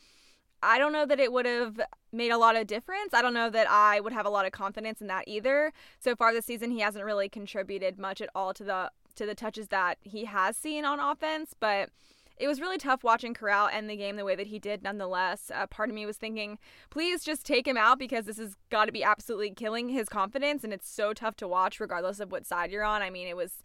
I 0.64 0.78
don't 0.78 0.92
know 0.92 1.06
that 1.06 1.20
it 1.20 1.32
would 1.32 1.46
have 1.46 1.80
made 2.12 2.30
a 2.30 2.38
lot 2.38 2.56
of 2.56 2.66
difference. 2.66 3.12
I 3.12 3.22
don't 3.22 3.34
know 3.34 3.50
that 3.50 3.68
I 3.70 4.00
would 4.00 4.12
have 4.12 4.26
a 4.26 4.30
lot 4.30 4.46
of 4.46 4.52
confidence 4.52 5.00
in 5.00 5.06
that 5.08 5.24
either. 5.26 5.72
So 6.00 6.16
far 6.16 6.32
this 6.32 6.46
season, 6.46 6.70
he 6.70 6.80
hasn't 6.80 7.04
really 7.04 7.28
contributed 7.28 7.98
much 7.98 8.20
at 8.20 8.30
all 8.34 8.54
to 8.54 8.64
the 8.64 8.90
to 9.16 9.26
the 9.26 9.34
touches 9.34 9.68
that 9.68 9.98
he 10.02 10.24
has 10.24 10.56
seen 10.56 10.84
on 10.84 10.98
offense, 10.98 11.54
but 11.60 11.90
it 12.36 12.48
was 12.48 12.60
really 12.60 12.78
tough 12.78 13.04
watching 13.04 13.32
Corral 13.32 13.68
end 13.68 13.88
the 13.88 13.96
game 13.96 14.16
the 14.16 14.24
way 14.24 14.34
that 14.34 14.48
he 14.48 14.58
did 14.58 14.82
nonetheless. 14.82 15.52
Uh, 15.54 15.66
part 15.68 15.88
of 15.88 15.94
me 15.94 16.04
was 16.04 16.16
thinking, 16.16 16.58
please 16.90 17.22
just 17.22 17.46
take 17.46 17.66
him 17.66 17.76
out 17.76 17.98
because 17.98 18.24
this 18.24 18.38
has 18.38 18.56
got 18.70 18.86
to 18.86 18.92
be 18.92 19.04
absolutely 19.04 19.50
killing 19.50 19.88
his 19.88 20.08
confidence 20.08 20.64
and 20.64 20.72
it's 20.72 20.88
so 20.88 21.12
tough 21.12 21.36
to 21.36 21.46
watch 21.46 21.78
regardless 21.78 22.18
of 22.18 22.32
what 22.32 22.44
side 22.44 22.72
you're 22.72 22.82
on. 22.82 23.02
I 23.02 23.10
mean, 23.10 23.28
it 23.28 23.36
was 23.36 23.62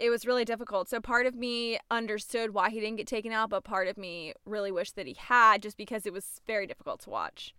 it 0.00 0.10
was 0.10 0.26
really 0.26 0.44
difficult. 0.44 0.88
So 0.88 1.00
part 1.00 1.26
of 1.26 1.34
me 1.34 1.78
understood 1.90 2.52
why 2.52 2.70
he 2.70 2.80
didn't 2.80 2.96
get 2.96 3.06
taken 3.06 3.32
out, 3.32 3.50
but 3.50 3.64
part 3.64 3.88
of 3.88 3.96
me 3.96 4.32
really 4.44 4.72
wished 4.72 4.96
that 4.96 5.06
he 5.06 5.14
had 5.14 5.62
just 5.62 5.76
because 5.76 6.06
it 6.06 6.12
was 6.12 6.40
very 6.46 6.66
difficult 6.66 7.00
to 7.02 7.10
watch. 7.10 7.54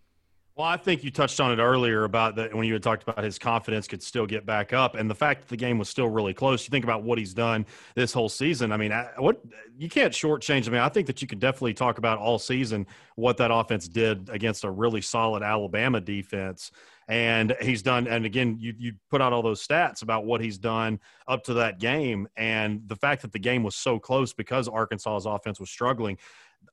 Well, 0.57 0.65
I 0.65 0.77
think 0.77 1.03
you 1.03 1.11
touched 1.11 1.41
on 1.41 1.51
it 1.51 1.61
earlier 1.61 2.05
about 2.05 2.37
that 2.37 2.55
when 2.55 2.65
you 2.65 2.71
had 2.71 2.81
talked 2.81 3.03
about 3.03 3.21
his 3.21 3.37
confidence 3.37 3.89
could 3.89 4.01
still 4.01 4.25
get 4.25 4.45
back 4.45 4.71
up, 4.71 4.95
and 4.95 5.09
the 5.09 5.15
fact 5.15 5.41
that 5.41 5.49
the 5.49 5.57
game 5.57 5.77
was 5.77 5.89
still 5.89 6.07
really 6.07 6.33
close. 6.33 6.65
You 6.65 6.71
think 6.71 6.85
about 6.85 7.03
what 7.03 7.17
he's 7.17 7.33
done 7.33 7.65
this 7.93 8.13
whole 8.13 8.29
season. 8.29 8.71
I 8.71 8.77
mean, 8.77 8.93
what 9.17 9.41
you 9.77 9.89
can't 9.89 10.13
shortchange. 10.13 10.69
I 10.69 10.71
mean, 10.71 10.79
I 10.79 10.87
think 10.87 11.07
that 11.07 11.21
you 11.21 11.27
could 11.27 11.41
definitely 11.41 11.73
talk 11.73 11.97
about 11.97 12.19
all 12.19 12.39
season 12.39 12.87
what 13.15 13.35
that 13.35 13.51
offense 13.51 13.89
did 13.89 14.29
against 14.29 14.63
a 14.63 14.71
really 14.71 15.01
solid 15.01 15.43
Alabama 15.43 15.99
defense 15.99 16.71
and 17.07 17.55
he's 17.61 17.83
done 17.83 18.07
and 18.07 18.25
again 18.25 18.57
you 18.59 18.73
you 18.77 18.93
put 19.11 19.21
out 19.21 19.31
all 19.31 19.43
those 19.43 19.65
stats 19.65 20.01
about 20.01 20.25
what 20.25 20.41
he's 20.41 20.57
done 20.57 20.99
up 21.27 21.43
to 21.43 21.53
that 21.53 21.79
game 21.79 22.27
and 22.35 22.81
the 22.87 22.95
fact 22.95 23.21
that 23.21 23.31
the 23.31 23.39
game 23.39 23.61
was 23.61 23.75
so 23.75 23.99
close 23.99 24.33
because 24.33 24.67
Arkansas's 24.67 25.25
offense 25.25 25.59
was 25.59 25.69
struggling 25.69 26.17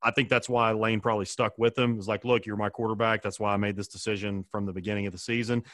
I 0.02 0.11
think 0.11 0.29
that's 0.29 0.49
why 0.49 0.73
Lane 0.73 1.00
probably 1.00 1.26
stuck 1.26 1.58
with 1.58 1.79
him. 1.79 1.99
It's 1.99 2.08
like, 2.08 2.25
look, 2.25 2.46
you're 2.46 2.56
my 2.56 2.70
quarterback. 2.70 3.23
That's 3.23 3.38
why 3.38 3.52
I 3.52 3.56
made 3.56 3.76
this 3.76 3.88
decision 3.88 4.44
from 4.50 4.67
the 4.67 4.73
beginning 4.73 5.06
of 5.06 5.12
the 5.12 5.19
season. 5.19 5.64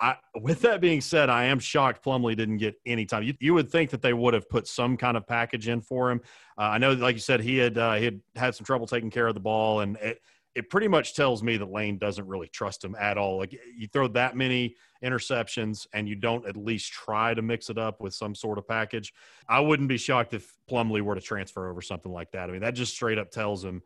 I, 0.00 0.16
with 0.40 0.60
that 0.60 0.80
being 0.80 1.00
said, 1.00 1.28
I 1.28 1.44
am 1.44 1.58
shocked 1.58 2.04
Plumlee 2.04 2.36
didn't 2.36 2.58
get 2.58 2.76
any 2.86 3.04
time. 3.04 3.24
You, 3.24 3.34
you, 3.40 3.54
would 3.54 3.68
think 3.68 3.90
that 3.90 4.00
they 4.00 4.12
would 4.12 4.32
have 4.32 4.48
put 4.48 4.68
some 4.68 4.96
kind 4.96 5.16
of 5.16 5.26
package 5.26 5.66
in 5.66 5.80
for 5.80 6.10
him. 6.10 6.20
Uh, 6.56 6.62
I 6.62 6.78
know, 6.78 6.92
like 6.92 7.16
you 7.16 7.20
said, 7.20 7.40
he 7.40 7.58
had 7.58 7.76
uh, 7.76 7.94
he 7.94 8.04
had 8.04 8.20
had 8.36 8.54
some 8.54 8.64
trouble 8.64 8.86
taking 8.86 9.10
care 9.10 9.26
of 9.26 9.34
the 9.34 9.40
ball, 9.40 9.80
and 9.80 9.96
it, 9.96 10.20
it 10.54 10.70
pretty 10.70 10.88
much 10.88 11.14
tells 11.14 11.42
me 11.42 11.56
that 11.56 11.70
Lane 11.70 11.98
doesn't 11.98 12.26
really 12.26 12.48
trust 12.48 12.84
him 12.84 12.96
at 12.98 13.16
all. 13.16 13.38
Like 13.38 13.52
you 13.76 13.86
throw 13.86 14.08
that 14.08 14.36
many 14.36 14.74
interceptions 15.04 15.86
and 15.92 16.08
you 16.08 16.16
don't 16.16 16.46
at 16.46 16.56
least 16.56 16.92
try 16.92 17.34
to 17.34 17.42
mix 17.42 17.70
it 17.70 17.78
up 17.78 18.00
with 18.00 18.14
some 18.14 18.34
sort 18.34 18.58
of 18.58 18.66
package. 18.66 19.12
I 19.48 19.60
wouldn't 19.60 19.88
be 19.88 19.98
shocked 19.98 20.34
if 20.34 20.52
Plumlee 20.68 21.02
were 21.02 21.14
to 21.14 21.20
transfer 21.20 21.70
over 21.70 21.80
something 21.80 22.12
like 22.12 22.32
that. 22.32 22.48
I 22.48 22.52
mean, 22.52 22.62
that 22.62 22.74
just 22.74 22.94
straight 22.94 23.18
up 23.18 23.30
tells 23.30 23.64
him 23.64 23.82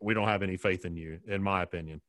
we 0.00 0.14
don't 0.14 0.28
have 0.28 0.42
any 0.42 0.56
faith 0.56 0.84
in 0.84 0.96
you, 0.96 1.20
in 1.26 1.42
my 1.42 1.62
opinion. 1.62 2.00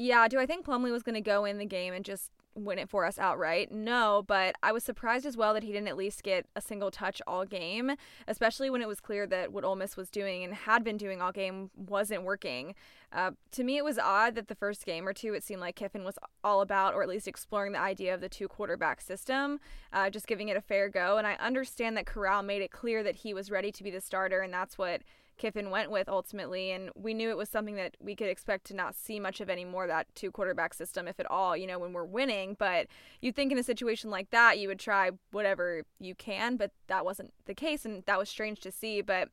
Yeah, 0.00 0.28
do 0.28 0.38
I 0.38 0.46
think 0.46 0.64
Plumlee 0.64 0.92
was 0.92 1.02
going 1.02 1.14
to 1.14 1.20
go 1.20 1.44
in 1.44 1.58
the 1.58 1.66
game 1.66 1.92
and 1.92 2.02
just 2.02 2.30
win 2.54 2.78
it 2.78 2.88
for 2.88 3.04
us 3.04 3.18
outright. 3.18 3.70
No, 3.70 4.24
but 4.26 4.54
I 4.62 4.72
was 4.72 4.82
surprised 4.82 5.26
as 5.26 5.36
well 5.36 5.52
that 5.52 5.62
he 5.62 5.72
didn't 5.72 5.88
at 5.88 5.96
least 5.96 6.22
get 6.22 6.46
a 6.56 6.60
single 6.62 6.90
touch 6.90 7.20
all 7.26 7.44
game, 7.44 7.92
especially 8.26 8.70
when 8.70 8.80
it 8.80 8.88
was 8.88 8.98
clear 8.98 9.26
that 9.26 9.52
what 9.52 9.62
Ole 9.62 9.76
Miss 9.76 9.98
was 9.98 10.10
doing 10.10 10.42
and 10.42 10.54
had 10.54 10.82
been 10.82 10.96
doing 10.96 11.20
all 11.20 11.32
game 11.32 11.70
wasn't 11.76 12.22
working. 12.22 12.74
Uh, 13.12 13.32
to 13.52 13.62
me, 13.62 13.76
it 13.76 13.84
was 13.84 13.98
odd 13.98 14.36
that 14.36 14.48
the 14.48 14.54
first 14.54 14.86
game 14.86 15.06
or 15.06 15.12
two, 15.12 15.34
it 15.34 15.44
seemed 15.44 15.60
like 15.60 15.76
Kiffin 15.76 16.02
was 16.02 16.18
all 16.42 16.62
about, 16.62 16.94
or 16.94 17.02
at 17.02 17.08
least 17.08 17.28
exploring 17.28 17.72
the 17.72 17.80
idea 17.80 18.14
of 18.14 18.22
the 18.22 18.28
two 18.28 18.48
quarterback 18.48 19.02
system, 19.02 19.60
uh, 19.92 20.08
just 20.08 20.26
giving 20.26 20.48
it 20.48 20.56
a 20.56 20.62
fair 20.62 20.88
go. 20.88 21.18
And 21.18 21.26
I 21.26 21.34
understand 21.34 21.96
that 21.98 22.06
Corral 22.06 22.42
made 22.42 22.62
it 22.62 22.70
clear 22.70 23.02
that 23.02 23.16
he 23.16 23.34
was 23.34 23.50
ready 23.50 23.70
to 23.70 23.84
be 23.84 23.90
the 23.90 24.00
starter, 24.00 24.40
and 24.40 24.52
that's 24.52 24.78
what 24.78 25.02
Kiffin 25.40 25.70
went 25.70 25.90
with 25.90 26.08
ultimately. 26.08 26.70
And 26.70 26.90
we 26.94 27.14
knew 27.14 27.30
it 27.30 27.36
was 27.36 27.48
something 27.48 27.74
that 27.76 27.96
we 27.98 28.14
could 28.14 28.28
expect 28.28 28.66
to 28.66 28.74
not 28.74 28.94
see 28.94 29.18
much 29.18 29.40
of 29.40 29.48
anymore, 29.48 29.86
that 29.86 30.06
two 30.14 30.30
quarterback 30.30 30.74
system, 30.74 31.08
if 31.08 31.18
at 31.18 31.30
all, 31.30 31.56
you 31.56 31.66
know, 31.66 31.78
when 31.78 31.94
we're 31.94 32.04
winning. 32.04 32.56
But 32.58 32.86
you'd 33.22 33.34
think 33.34 33.50
in 33.50 33.58
a 33.58 33.62
situation 33.62 34.10
like 34.10 34.30
that, 34.30 34.58
you 34.58 34.68
would 34.68 34.78
try 34.78 35.10
whatever 35.30 35.84
you 35.98 36.14
can, 36.14 36.56
but 36.56 36.72
that 36.88 37.06
wasn't 37.06 37.32
the 37.46 37.54
case. 37.54 37.86
And 37.86 38.04
that 38.04 38.18
was 38.18 38.28
strange 38.28 38.60
to 38.60 38.70
see. 38.70 39.00
But 39.00 39.30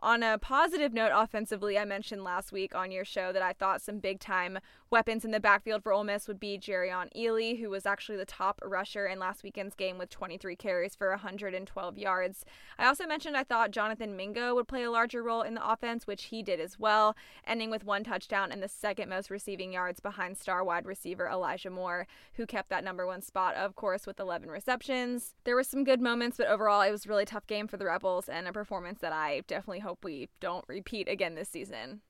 on 0.00 0.22
a 0.22 0.38
positive 0.38 0.94
note, 0.94 1.12
offensively, 1.14 1.78
I 1.78 1.84
mentioned 1.84 2.24
last 2.24 2.52
week 2.52 2.74
on 2.74 2.90
your 2.90 3.04
show 3.04 3.30
that 3.32 3.42
I 3.42 3.52
thought 3.52 3.82
some 3.82 3.98
big 3.98 4.18
time 4.18 4.58
weapons 4.90 5.24
in 5.24 5.30
the 5.30 5.40
backfield 5.40 5.82
for 5.82 5.92
Ole 5.92 6.04
Miss 6.04 6.26
would 6.26 6.40
be 6.40 6.58
Jerrion 6.58 7.08
Ealy, 7.16 7.60
who 7.60 7.70
was 7.70 7.86
actually 7.86 8.18
the 8.18 8.24
top 8.24 8.60
rusher 8.64 9.06
in 9.06 9.18
last 9.20 9.44
weekend's 9.44 9.76
game 9.76 9.98
with 9.98 10.10
23 10.10 10.56
carries 10.56 10.96
for 10.96 11.10
112 11.10 11.98
yards. 11.98 12.44
I 12.78 12.86
also 12.86 13.06
mentioned 13.06 13.36
I 13.36 13.44
thought 13.44 13.70
Jonathan 13.70 14.16
Mingo 14.16 14.54
would 14.54 14.66
play 14.66 14.82
a 14.82 14.90
larger 14.90 15.22
role 15.22 15.42
in 15.42 15.54
the 15.54 15.70
offense, 15.70 16.06
which 16.06 16.24
he 16.24 16.42
did 16.42 16.58
as 16.58 16.78
well, 16.78 17.16
ending 17.46 17.70
with 17.70 17.84
one 17.84 18.02
touchdown 18.02 18.50
and 18.50 18.62
the 18.62 18.68
second 18.68 19.08
most 19.08 19.30
receiving 19.30 19.72
yards 19.72 20.00
behind 20.00 20.36
star 20.36 20.64
wide 20.64 20.86
receiver 20.86 21.28
Elijah 21.28 21.70
Moore, 21.70 22.06
who 22.34 22.44
kept 22.44 22.68
that 22.70 22.84
number 22.84 23.06
one 23.06 23.22
spot, 23.22 23.54
of 23.54 23.76
course, 23.76 24.06
with 24.06 24.18
11 24.18 24.50
receptions. 24.50 25.34
There 25.44 25.54
were 25.54 25.62
some 25.62 25.84
good 25.84 26.00
moments, 26.00 26.36
but 26.36 26.48
overall, 26.48 26.82
it 26.82 26.90
was 26.90 27.06
a 27.06 27.08
really 27.08 27.24
tough 27.24 27.46
game 27.46 27.68
for 27.68 27.76
the 27.76 27.84
Rebels 27.84 28.28
and 28.28 28.48
a 28.48 28.52
performance 28.52 29.00
that 29.00 29.12
I 29.12 29.42
definitely 29.46 29.80
hope 29.80 30.04
we 30.04 30.28
don't 30.40 30.64
repeat 30.68 31.08
again 31.08 31.36
this 31.36 31.48
season. 31.48 32.00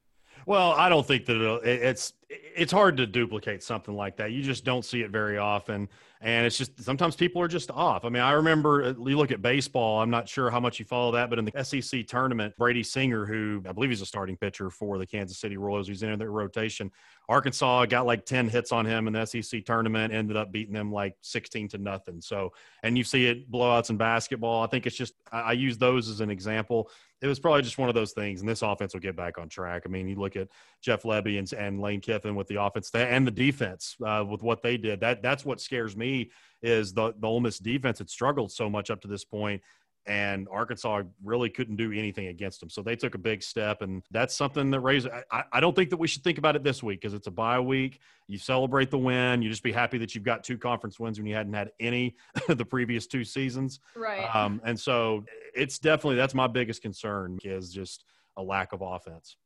Well, 0.47 0.73
I 0.73 0.89
don't 0.89 1.07
think 1.07 1.27
that 1.27 1.61
it's 1.65 2.15
it's 2.31 2.71
hard 2.71 2.97
to 2.99 3.07
duplicate 3.07 3.63
something 3.63 3.95
like 3.95 4.17
that. 4.19 4.31
You 4.31 4.43
just 4.43 4.65
don't 4.65 4.85
see 4.85 5.03
it 5.03 5.11
very 5.11 5.37
often, 5.37 5.89
and 6.21 6.47
it's 6.47 6.57
just 6.57 6.81
sometimes 6.81 7.17
people 7.17 7.43
are 7.43 7.49
just 7.49 7.73
off. 7.73 8.05
I 8.05 8.09
mean, 8.09 8.23
I 8.23 8.33
remember 8.33 8.85
uh, 8.85 8.89
you 9.05 9.17
look 9.17 9.33
at 9.33 9.43
baseball. 9.43 10.01
I'm 10.01 10.11
not 10.11 10.29
sure 10.29 10.49
how 10.49 10.61
much 10.61 10.79
you 10.79 10.85
follow 10.85 11.11
that, 11.13 11.29
but 11.29 11.41
in 11.41 11.45
the 11.45 11.65
SEC 11.65 12.07
tournament, 12.07 12.55
Brady 12.57 12.85
Singer, 12.85 13.27
who 13.27 13.63
I 13.69 13.73
believe 13.73 13.91
he's 13.91 14.01
a 14.01 14.07
starting 14.07 14.37
pitcher 14.37 14.71
for 14.71 14.99
the 14.99 15.07
Kansas 15.07 15.39
City 15.39 15.57
Royals, 15.57 15.89
he's 15.89 16.05
in 16.05 16.17
their 16.19 16.31
rotation. 16.31 16.93
Arkansas 17.29 17.87
got 17.87 18.07
like 18.07 18.25
10 18.27 18.49
hits 18.49 18.71
on 18.71 18.87
him 18.87 19.09
in 19.09 19.13
the 19.13 19.25
SEC 19.25 19.65
tournament, 19.65 20.13
ended 20.13 20.37
up 20.37 20.53
beating 20.53 20.75
them 20.75 20.93
like 20.93 21.17
16 21.23 21.69
to 21.69 21.79
nothing. 21.79 22.21
So, 22.21 22.53
and 22.85 22.97
you 22.97 23.03
see 23.03 23.27
it 23.27 23.51
blowouts 23.51 23.91
in 23.91 23.97
basketball. 23.97 24.63
I 24.63 24.69
think 24.69 24.87
it's 24.87 24.97
just 24.97 25.15
I, 25.33 25.53
use 25.53 25.79
those 25.79 26.09
as 26.09 26.21
an 26.21 26.31
example 26.31 26.91
it 27.23 27.27
was 27.27 27.39
probably 27.39 27.63
just 27.63 27.77
one 27.77 27.89
of 27.89 27.95
those 27.95 28.13
things, 28.13 28.41
and 28.41 28.49
this 28.49 28.63
offense 28.63 28.95
will 28.95 29.01
get 29.01 29.15
back 29.15 29.37
on 29.39 29.49
track. 29.49 29.83
I 29.85 29.89
mean, 29.89 30.09
you 30.09 30.17
look 30.17 30.37
at 30.37 30.49
Jeff 30.81 31.03
Lebby 31.03 31.39
and, 31.39 31.53
and 31.53 31.81
Lane 31.81 32.01
Kiffin 32.01 32.20
with 32.25 32.49
the 32.49 32.63
offense 32.63 32.91
and 32.95 33.27
the 33.27 33.31
defense 33.31 33.97
uh, 34.07 34.25
with 34.29 34.43
what 34.43 34.63
they 34.63 34.77
did. 34.77 35.01
That 35.01 35.23
that's 35.23 35.45
what 35.45 35.61
scares 35.61 35.97
me 35.97 36.31
is 36.63 36.93
the 36.93 37.15
the 37.19 37.27
Ole 37.27 37.41
Miss 37.41 37.59
defense 37.59 37.99
had 37.99 38.11
struggled 38.11 38.53
so 38.53 38.69
much 38.69 38.91
up 38.91 39.01
to 39.03 39.09
this 39.09 39.25
point, 39.25 39.63
and 40.07 40.49
Arkansas 40.51 41.03
really 41.23 41.51
couldn't 41.51 41.77
do 41.77 41.93
anything 41.93 42.29
against 42.29 42.61
them. 42.61 42.71
So 42.71 42.83
they 42.83 42.97
took 42.97 43.15
a 43.15 43.19
big 43.19 43.43
step, 43.43 43.83
and 43.83 44.03
that's 44.11 44.35
something 44.35 44.71
that 44.71 44.81
raises. 44.81 45.11
I, 45.31 45.45
I 45.53 45.61
don't 45.61 45.75
think 45.77 45.91
that 45.91 45.99
we 45.99 46.09
should 46.09 46.25
think 46.25 46.39
about 46.39 46.57
it 46.57 46.65
this 46.65 46.83
week 46.83 47.01
because 47.01 47.15
it's 47.15 47.27
a 47.27 47.31
bye 47.31 47.61
week. 47.61 48.01
You 48.27 48.39
celebrate 48.39 48.91
the 48.91 48.99
win. 48.99 49.43
You 49.43 49.51
just 49.51 49.63
be 49.63 49.73
happy 49.73 49.99
that 49.99 50.15
you've 50.15 50.25
got 50.25 50.45
two 50.45 50.59
conference 50.59 50.99
wins 50.99 51.19
when 51.19 51.27
you 51.27 51.35
hadn't 51.35 51.53
had 51.53 51.71
any 51.81 52.17
the 52.49 52.65
previous 52.65 53.07
two 53.07 53.25
seasons. 53.25 53.81
Right. 53.95 54.25
Um, 54.35 54.61
and 54.65 54.79
so 54.79 55.25
it's 55.55 55.79
definitely 55.79 56.17
that's 56.17 56.35
my 56.35 56.47
biggest 56.47 56.83
concern 56.83 57.39
is 57.45 57.73
just 57.73 58.05
a 58.37 58.43
lack 58.43 58.73
of 58.73 58.83
offense. 58.83 59.37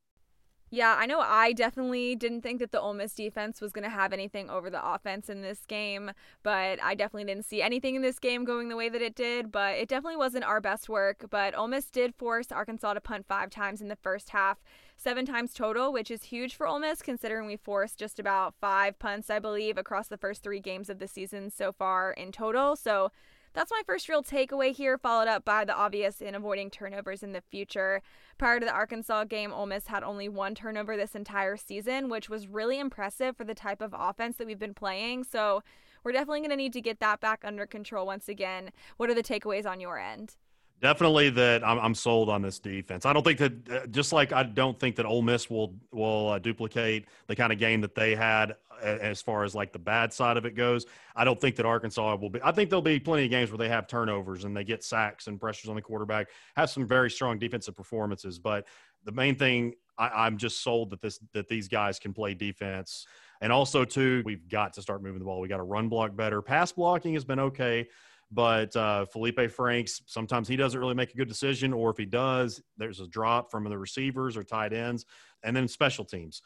Yeah, 0.74 0.96
I 0.98 1.06
know 1.06 1.20
I 1.20 1.52
definitely 1.52 2.16
didn't 2.16 2.40
think 2.40 2.58
that 2.58 2.72
the 2.72 2.80
Ole 2.80 2.94
Miss 2.94 3.14
defense 3.14 3.60
was 3.60 3.70
going 3.70 3.84
to 3.84 3.88
have 3.88 4.12
anything 4.12 4.50
over 4.50 4.70
the 4.70 4.84
offense 4.84 5.28
in 5.28 5.40
this 5.40 5.64
game, 5.66 6.10
but 6.42 6.82
I 6.82 6.96
definitely 6.96 7.32
didn't 7.32 7.44
see 7.44 7.62
anything 7.62 7.94
in 7.94 8.02
this 8.02 8.18
game 8.18 8.44
going 8.44 8.70
the 8.70 8.76
way 8.76 8.88
that 8.88 9.00
it 9.00 9.14
did, 9.14 9.52
but 9.52 9.76
it 9.76 9.88
definitely 9.88 10.16
wasn't 10.16 10.42
our 10.42 10.60
best 10.60 10.88
work, 10.88 11.26
but 11.30 11.56
Ole 11.56 11.68
Miss 11.68 11.88
did 11.90 12.12
force 12.16 12.50
Arkansas 12.50 12.94
to 12.94 13.00
punt 13.00 13.24
5 13.28 13.50
times 13.50 13.80
in 13.82 13.86
the 13.86 13.94
first 13.94 14.30
half, 14.30 14.64
7 14.96 15.24
times 15.24 15.54
total, 15.54 15.92
which 15.92 16.10
is 16.10 16.24
huge 16.24 16.56
for 16.56 16.66
Ole 16.66 16.80
Miss 16.80 17.02
considering 17.02 17.46
we 17.46 17.56
forced 17.56 17.96
just 17.96 18.18
about 18.18 18.54
5 18.60 18.98
punts, 18.98 19.30
I 19.30 19.38
believe, 19.38 19.78
across 19.78 20.08
the 20.08 20.18
first 20.18 20.42
3 20.42 20.58
games 20.58 20.90
of 20.90 20.98
the 20.98 21.06
season 21.06 21.50
so 21.50 21.70
far 21.70 22.10
in 22.10 22.32
total. 22.32 22.74
So 22.74 23.12
that's 23.54 23.70
my 23.70 23.82
first 23.86 24.08
real 24.08 24.22
takeaway 24.22 24.74
here, 24.74 24.98
followed 24.98 25.28
up 25.28 25.44
by 25.44 25.64
the 25.64 25.74
obvious 25.74 26.20
in 26.20 26.34
avoiding 26.34 26.70
turnovers 26.70 27.22
in 27.22 27.32
the 27.32 27.40
future. 27.40 28.02
Prior 28.36 28.58
to 28.58 28.66
the 28.66 28.72
Arkansas 28.72 29.24
game, 29.24 29.52
Ole 29.52 29.66
Miss 29.66 29.86
had 29.86 30.02
only 30.02 30.28
one 30.28 30.54
turnover 30.54 30.96
this 30.96 31.14
entire 31.14 31.56
season, 31.56 32.08
which 32.08 32.28
was 32.28 32.48
really 32.48 32.78
impressive 32.80 33.36
for 33.36 33.44
the 33.44 33.54
type 33.54 33.80
of 33.80 33.94
offense 33.96 34.36
that 34.36 34.46
we've 34.46 34.58
been 34.58 34.74
playing. 34.74 35.24
So 35.24 35.62
we're 36.02 36.12
definitely 36.12 36.40
going 36.40 36.50
to 36.50 36.56
need 36.56 36.72
to 36.74 36.80
get 36.80 37.00
that 37.00 37.20
back 37.20 37.42
under 37.44 37.64
control 37.64 38.06
once 38.06 38.28
again. 38.28 38.70
What 38.96 39.08
are 39.08 39.14
the 39.14 39.22
takeaways 39.22 39.66
on 39.66 39.80
your 39.80 39.98
end? 39.98 40.36
Definitely 40.80 41.30
that 41.30 41.66
I'm, 41.66 41.78
I'm 41.78 41.94
sold 41.94 42.28
on 42.28 42.42
this 42.42 42.58
defense. 42.58 43.06
I 43.06 43.12
don't 43.12 43.22
think 43.22 43.38
that 43.38 43.52
uh, 43.70 43.86
just 43.86 44.12
like 44.12 44.32
I 44.32 44.42
don't 44.42 44.78
think 44.78 44.96
that 44.96 45.06
Ole 45.06 45.22
Miss 45.22 45.48
will 45.48 45.74
will 45.92 46.30
uh, 46.30 46.38
duplicate 46.38 47.06
the 47.26 47.36
kind 47.36 47.52
of 47.52 47.58
game 47.58 47.80
that 47.80 47.94
they 47.94 48.14
had 48.14 48.56
as 48.82 49.22
far 49.22 49.44
as 49.44 49.54
like 49.54 49.72
the 49.72 49.78
bad 49.78 50.12
side 50.12 50.36
of 50.36 50.44
it 50.44 50.54
goes. 50.54 50.84
I 51.16 51.24
don't 51.24 51.40
think 51.40 51.56
that 51.56 51.66
Arkansas 51.66 52.16
will 52.16 52.28
be. 52.28 52.40
I 52.42 52.52
think 52.52 52.70
there'll 52.70 52.82
be 52.82 53.00
plenty 53.00 53.24
of 53.24 53.30
games 53.30 53.50
where 53.50 53.58
they 53.58 53.68
have 53.68 53.86
turnovers 53.86 54.44
and 54.44 54.56
they 54.56 54.64
get 54.64 54.84
sacks 54.84 55.26
and 55.26 55.40
pressures 55.40 55.70
on 55.70 55.76
the 55.76 55.82
quarterback. 55.82 56.28
Have 56.56 56.70
some 56.70 56.86
very 56.86 57.10
strong 57.10 57.38
defensive 57.38 57.74
performances, 57.74 58.38
but 58.38 58.66
the 59.04 59.12
main 59.12 59.36
thing 59.36 59.74
I, 59.98 60.08
I'm 60.08 60.36
just 60.36 60.62
sold 60.62 60.90
that 60.90 61.00
this 61.00 61.18
that 61.32 61.48
these 61.48 61.68
guys 61.68 61.98
can 61.98 62.12
play 62.12 62.34
defense. 62.34 63.06
And 63.40 63.52
also, 63.52 63.84
too, 63.84 64.22
we've 64.24 64.48
got 64.48 64.72
to 64.74 64.82
start 64.82 65.02
moving 65.02 65.18
the 65.18 65.24
ball. 65.24 65.40
We 65.40 65.48
got 65.48 65.58
to 65.58 65.64
run 65.64 65.88
block 65.88 66.16
better. 66.16 66.40
Pass 66.40 66.72
blocking 66.72 67.14
has 67.14 67.24
been 67.24 67.40
okay, 67.40 67.88
but 68.34 68.74
uh, 68.76 69.06
Felipe 69.06 69.50
Franks 69.50 70.02
sometimes 70.06 70.48
he 70.48 70.56
doesn't 70.56 70.78
really 70.78 70.94
make 70.94 71.14
a 71.14 71.16
good 71.16 71.28
decision, 71.28 71.72
or 71.72 71.90
if 71.90 71.96
he 71.96 72.04
does, 72.04 72.60
there's 72.76 73.00
a 73.00 73.06
drop 73.06 73.50
from 73.50 73.64
the 73.64 73.78
receivers 73.78 74.36
or 74.36 74.42
tight 74.42 74.72
ends, 74.72 75.06
and 75.42 75.56
then 75.56 75.68
special 75.68 76.04
teams 76.04 76.42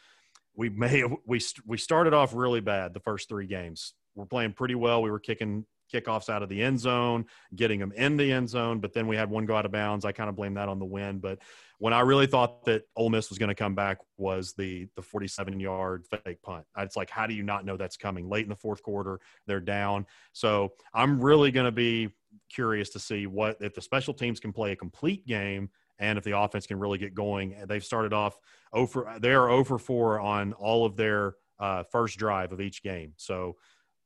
we 0.59 0.69
may 0.69 1.05
we 1.25 1.41
we 1.65 1.79
started 1.79 2.13
off 2.13 2.35
really 2.35 2.61
bad 2.61 2.93
the 2.93 3.01
first 3.01 3.29
three 3.29 3.47
games. 3.47 3.95
We're 4.17 4.27
playing 4.27 4.53
pretty 4.55 4.75
well. 4.75 5.01
We 5.01 5.11
were 5.11 5.21
kicking 5.21 5.65
kickoffs 5.95 6.29
out 6.29 6.43
of 6.43 6.49
the 6.49 6.61
end 6.61 6.81
zone, 6.81 7.25
getting 7.55 7.79
them 7.79 7.93
in 7.93 8.17
the 8.17 8.31
end 8.33 8.51
zone, 8.51 8.81
but 8.81 8.93
then 8.93 9.07
we 9.07 9.17
had 9.17 9.31
one 9.31 9.47
go 9.47 9.57
out 9.57 9.65
of 9.65 9.73
bounds. 9.73 10.05
I 10.05 10.13
kind 10.13 10.29
of 10.29 10.37
blame 10.37 10.55
that 10.55 10.69
on 10.69 10.81
the 10.81 10.85
wind. 10.85 11.23
But 11.23 11.39
when 11.79 11.93
I 11.93 12.01
really 12.01 12.27
thought 12.27 12.65
that 12.65 12.83
Ole 12.97 13.09
Miss 13.09 13.31
was 13.31 13.39
going 13.39 13.49
to 13.49 13.55
come 13.55 13.75
back 13.75 13.99
was 14.17 14.53
the 14.53 14.89
the 14.97 15.03
47 15.03 15.61
yard 15.61 16.07
fake 16.07 16.43
punt. 16.43 16.65
It's 16.77 16.97
like, 16.97 17.11
how 17.11 17.27
do 17.27 17.35
you 17.35 17.43
not 17.43 17.65
know 17.65 17.77
that's 17.77 17.97
coming? 17.97 18.29
Late 18.29 18.45
in 18.45 18.51
the 18.51 18.57
fourth 18.57 18.83
quarter, 18.83 19.21
they're 19.47 19.61
down. 19.61 20.07
So 20.33 20.73
I'm 20.93 21.21
really 21.21 21.51
going 21.51 21.67
to 21.67 21.73
be 21.73 22.11
curious 22.53 22.91
to 22.91 22.99
see 22.99 23.27
what 23.27 23.57
if 23.61 23.75
the 23.75 23.83
special 23.83 24.13
teams 24.13 24.41
can 24.41 24.53
play 24.53 24.73
a 24.73 24.77
complete 24.77 25.27
game 25.27 25.71
and 25.99 26.19
if 26.19 26.25
the 26.25 26.39
offense 26.39 26.67
can 26.67 26.79
really 26.79 26.99
get 26.99 27.15
going. 27.15 27.57
They've 27.67 27.85
started 27.85 28.13
off 28.13 28.39
over 28.73 29.17
they 29.21 29.33
are 29.33 29.49
over 29.49 29.79
four 29.79 30.21
on 30.21 30.53
all 30.55 30.85
of 30.85 30.97
their 30.97 31.35
uh, 31.61 31.85
first 31.85 32.19
drive 32.19 32.53
of 32.53 32.61
each 32.61 32.83
game. 32.83 33.13
So 33.17 33.57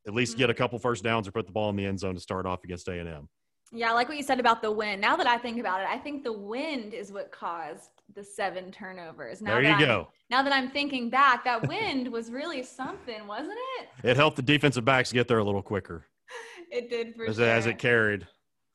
at 0.07 0.14
least 0.14 0.37
get 0.37 0.50
a 0.50 0.55
couple 0.55 0.79
first 0.79 1.05
downs 1.05 1.29
or 1.29 1.33
put 1.33 1.47
the 1.47 1.52
ball 1.52 1.71
in 1.71 1.76
the 1.76 1.87
end 1.87 2.00
zone 2.00 2.14
to 2.14 2.21
start 2.21 2.45
off 2.45 2.64
against 2.64 2.88
A 2.88 2.99
and 2.99 3.09
M. 3.09 3.29
Yeah, 3.75 3.91
I 3.91 3.95
like 3.95 4.09
what 4.09 4.19
you 4.19 4.23
said 4.23 4.38
about 4.38 4.61
the 4.61 4.71
wind. 4.71 5.00
Now 5.00 5.17
that 5.17 5.26
I 5.26 5.38
think 5.38 5.59
about 5.59 5.81
it, 5.81 5.87
I 5.88 5.97
think 5.97 6.23
the 6.23 6.33
wind 6.33 6.93
is 6.93 7.11
what 7.11 7.33
caused 7.33 7.88
the 8.14 8.23
seven 8.23 8.71
turnovers. 8.71 9.41
Now 9.41 9.52
there 9.52 9.62
you 9.62 9.71
I'm, 9.71 9.81
go. 9.81 10.09
Now 10.31 10.43
that 10.43 10.52
I'm 10.52 10.71
thinking 10.71 11.09
back, 11.09 11.43
that 11.45 11.67
wind 11.67 12.09
was 12.09 12.31
really 12.31 12.62
something, 12.62 13.26
wasn't 13.26 13.59
it? 13.81 13.88
It 14.05 14.17
helped 14.17 14.37
the 14.37 14.43
defensive 14.43 14.85
backs 14.85 15.11
get 15.11 15.26
there 15.26 15.38
a 15.38 15.45
little 15.45 15.62
quicker. 15.62 16.07
It 16.71 16.88
did 16.88 17.14
for 17.14 17.26
as, 17.26 17.37
sure. 17.37 17.45
as 17.45 17.67
it 17.67 17.76
carried. 17.76 18.26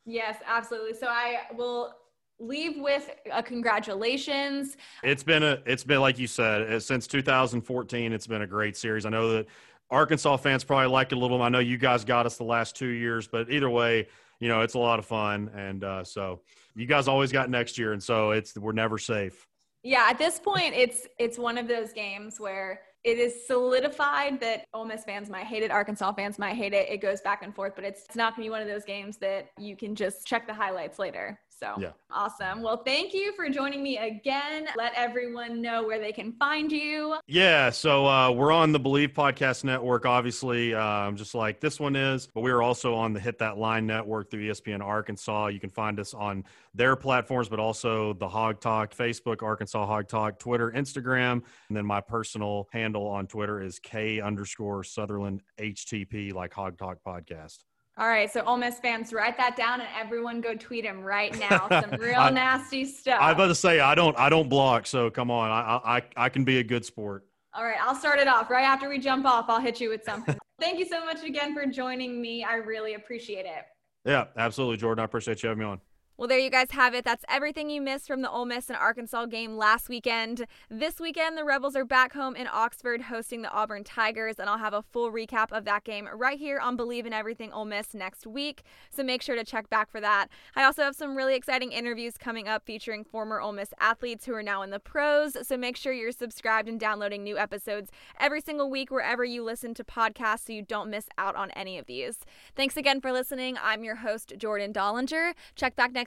Yes, 0.06 0.38
absolutely. 0.46 0.94
So 0.94 1.08
I 1.08 1.48
will 1.56 1.96
leave 2.39 2.80
with 2.80 3.10
a 3.32 3.42
congratulations. 3.42 4.77
It's 5.01 5.24
been 5.24 5.42
a 5.42 5.58
it's 5.66 5.84
been 5.84 6.00
like 6.00 6.20
you 6.20 6.27
said 6.27 6.62
uh, 6.62 6.80
since 6.80 7.08
2014 7.08 8.13
it's 8.13 8.27
been 8.27 8.44
a 8.44 8.48
great 8.48 8.77
series. 8.77 9.08
I 9.08 9.10
know 9.10 9.32
that 9.32 9.48
Arkansas 9.89 10.38
fans 10.38 10.63
probably 10.63 10.86
liked 10.86 11.12
it 11.12 11.16
a 11.16 11.20
little. 11.20 11.42
I 11.42 11.50
know 11.50 11.58
you 11.58 11.80
guys 11.80 12.06
got 12.06 12.27
us 12.27 12.38
the 12.38 12.44
last 12.44 12.75
2 12.75 12.86
years, 12.86 13.27
but 13.27 13.50
either 13.50 13.70
way, 13.70 14.08
you 14.39 14.48
know, 14.48 14.62
it's 14.62 14.75
a 14.75 14.79
lot 14.79 15.00
of 15.00 15.06
fun 15.06 15.50
and 15.56 15.84
uh, 15.84 16.03
so 16.03 16.41
you 16.75 16.86
guys 16.86 17.08
always 17.08 17.32
got 17.32 17.50
next 17.50 17.77
year 17.77 17.94
and 17.94 18.01
so 18.01 18.32
it's 18.32 18.58
we're 18.58 18.72
never 18.72 18.98
safe. 18.98 19.48
Yeah, 19.84 20.08
at 20.10 20.17
this 20.17 20.39
point 20.39 20.74
it's 20.74 21.08
it's 21.17 21.38
one 21.38 21.58
of 21.58 21.67
those 21.67 21.94
games 21.94 22.39
where 22.39 22.82
it 23.03 23.20
is 23.20 23.48
solidified 23.48 24.39
that 24.41 24.65
Ole 24.74 24.86
Miss 24.86 25.03
fans 25.06 25.29
might 25.29 25.46
hate 25.46 25.63
it, 25.63 25.72
Arkansas 25.72 26.12
fans 26.13 26.38
might 26.38 26.56
hate 26.56 26.74
it. 26.74 26.89
It 26.89 26.98
goes 26.98 27.22
back 27.22 27.41
and 27.41 27.56
forth, 27.56 27.74
but 27.74 27.86
it's, 27.86 28.03
it's 28.03 28.17
not 28.17 28.36
going 28.36 28.44
to 28.44 28.48
be 28.48 28.51
one 28.51 28.62
of 28.62 28.67
those 28.67 28.84
games 28.84 29.17
that 29.20 29.48
you 29.58 29.77
can 29.77 29.96
just 29.96 30.27
check 30.27 30.46
the 30.46 30.53
highlights 30.53 31.00
later. 31.00 31.39
So 31.60 31.74
yeah. 31.80 31.92
awesome. 32.12 32.62
Well, 32.62 32.84
thank 32.84 33.16
you 33.16 33.34
for 33.36 33.50
joining 33.50 33.82
me 33.82 33.98
again. 33.98 34.68
Let 34.78 34.94
everyone 34.96 35.60
know 35.60 35.84
where 35.88 36.00
they 36.00 36.12
can 36.12 36.34
find 36.34 36.72
you. 36.72 37.16
Yeah. 37.26 37.72
So 37.72 38.06
uh, 38.06 38.30
we're 38.30 38.52
on 38.52 38.72
the 38.72 38.80
Bleav 38.80 39.14
Podcast 39.14 39.64
Network, 39.64 40.06
obviously, 40.06 40.76
um, 40.76 41.16
just 41.16 41.34
like 41.34 41.60
this 41.60 41.80
one 41.80 41.96
is, 41.96 42.28
but 42.28 42.42
we 42.42 42.52
are 42.52 42.62
also 42.62 42.94
on 42.94 43.12
the 43.12 43.20
Hit 43.20 43.40
That 43.40 43.58
Line 43.58 43.88
Network 43.88 44.30
through 44.30 44.48
ESPN 44.48 44.84
Arkansas. 44.84 45.48
You 45.48 45.60
can 45.60 45.72
find 45.72 46.00
us 46.00 46.14
on 46.14 46.44
their 46.76 46.96
platforms, 46.96 47.50
but 47.50 47.60
also 47.60 48.14
the 48.14 48.30
Hog 48.30 48.62
Talk, 48.62 48.94
Facebook, 48.94 49.42
Arkansas 49.42 49.84
Hog 49.84 50.08
Talk, 50.08 50.38
Twitter, 50.38 50.72
Instagram. 50.72 51.42
And 51.70 51.78
then 51.78 51.88
my 51.88 52.02
personal 52.02 52.68
handle 52.72 53.08
on 53.08 53.26
Twitter 53.26 53.62
is 53.62 53.80
K 53.80 54.22
underscore 54.22 54.84
Sutherland 54.84 55.42
HTP, 55.60 56.34
like 56.34 56.54
Hog 56.54 56.78
Talk 56.78 57.00
Podcast. 57.04 57.64
All 58.00 58.08
right, 58.08 58.32
so 58.32 58.42
Ole 58.42 58.58
Miss 58.58 58.77
fans, 58.80 59.12
write 59.12 59.38
that 59.38 59.56
down, 59.56 59.82
and 59.82 59.89
everyone 60.00 60.39
go 60.39 60.54
tweet 60.54 60.86
him 60.86 61.01
right 61.01 61.38
now. 61.50 61.68
Some 61.70 62.00
real 62.00 62.20
I, 62.20 62.30
nasty 62.30 62.86
stuff. 62.86 63.20
I 63.20 63.30
was 63.30 63.36
about 63.36 63.48
to 63.48 63.56
say 63.56 63.80
I 63.80 63.96
don't, 63.96 64.18
I 64.20 64.30
don't 64.30 64.48
block, 64.48 64.86
so 64.86 65.10
come 65.10 65.32
on, 65.32 65.50
I, 65.50 65.98
I, 65.98 66.04
I 66.16 66.30
can 66.30 66.44
be 66.44 66.60
a 66.60 66.63
good 66.63 66.86
sport. 66.86 67.25
All 67.56 67.63
right, 67.63 67.80
I'll 67.82 67.96
start 67.96 68.20
it 68.20 68.27
off 68.27 68.51
right 68.51 68.63
after 68.66 68.88
we 68.88 69.00
jump 69.00 69.25
off. 69.25 69.46
I'll 69.48 69.60
hit 69.60 69.82
you 69.82 69.89
with 69.89 70.04
something. 70.04 70.38
Thank 70.60 70.77
you 70.77 70.86
so 70.86 71.04
much 71.06 71.24
again 71.24 71.56
for 71.56 71.66
joining 71.66 72.22
me. 72.22 72.44
I 72.44 72.56
really 72.56 72.94
appreciate 72.94 73.46
it. 73.46 73.63
Yeah, 74.06 74.25
absolutely, 74.38 74.77
Jordan. 74.77 75.01
I 75.01 75.06
appreciate 75.06 75.42
you 75.42 75.50
having 75.50 75.63
me 75.63 75.66
on. 75.66 75.82
Well, 76.18 76.28
there 76.28 76.40
you 76.40 76.50
guys 76.50 76.72
have 76.72 76.96
it. 76.96 77.06
That's 77.06 77.24
everything 77.30 77.70
you 77.70 77.80
missed 77.80 78.08
from 78.08 78.24
the 78.24 78.32
Ole 78.32 78.46
Miss 78.46 78.70
and 78.70 78.78
Arkansas 78.78 79.28
game 79.28 79.56
last 79.56 79.88
weekend. 79.88 80.48
This 80.68 81.00
weekend, 81.00 81.38
the 81.38 81.44
Rebels 81.44 81.76
are 81.76 81.86
back 81.86 82.14
home 82.14 82.36
in 82.36 82.48
Oxford 82.52 83.04
hosting 83.04 83.44
the 83.44 83.52
Auburn 83.52 83.84
Tigers, 83.84 84.40
and 84.40 84.50
I'll 84.50 84.58
have 84.58 84.74
a 84.74 84.82
full 84.82 85.12
recap 85.12 85.52
of 85.52 85.64
that 85.66 85.84
game 85.84 86.10
right 86.12 86.40
here 86.40 86.58
on 86.58 86.76
Bleav 86.76 87.06
in 87.06 87.14
Everything 87.14 87.54
Ole 87.54 87.66
Miss 87.66 87.94
next 87.94 88.26
week. 88.26 88.64
So 88.90 89.04
make 89.04 89.22
sure 89.22 89.36
to 89.36 89.44
check 89.44 89.70
back 89.70 89.92
for 89.92 90.02
that. 90.02 90.30
I 90.56 90.64
also 90.64 90.82
have 90.82 90.96
some 90.96 91.16
really 91.16 91.36
exciting 91.36 91.72
interviews 91.72 92.18
coming 92.18 92.48
up 92.48 92.66
featuring 92.66 93.04
former 93.04 93.40
Ole 93.40 93.54
Miss 93.54 93.72
athletes 93.80 94.26
who 94.26 94.34
are 94.34 94.42
now 94.42 94.64
in 94.64 94.72
the 94.72 94.80
pros. 94.80 95.38
So 95.48 95.56
make 95.56 95.78
sure 95.78 95.94
you're 95.94 96.12
subscribed 96.12 96.68
and 96.68 96.80
downloading 96.80 97.24
new 97.24 97.38
episodes 97.38 97.92
every 98.20 98.42
single 98.42 98.72
week 98.72 98.90
wherever 98.90 99.24
you 99.24 99.44
listen 99.44 99.76
to 99.76 99.84
podcasts 99.84 100.48
so 100.48 100.54
you 100.54 100.64
don't 100.64 100.90
miss 100.90 101.06
out 101.20 101.36
on 101.36 101.52
any 101.52 101.78
of 101.78 101.86
these. 101.86 102.22
Thanks 102.56 102.76
again 102.76 103.02
for 103.02 103.12
listening. 103.12 103.56
I'm 103.62 103.84
your 103.84 103.98
host, 103.98 104.34
Jordan 104.40 104.74
Dollinger. 104.74 105.34
Check 105.54 105.76
back 105.76 105.92
next 105.92 106.07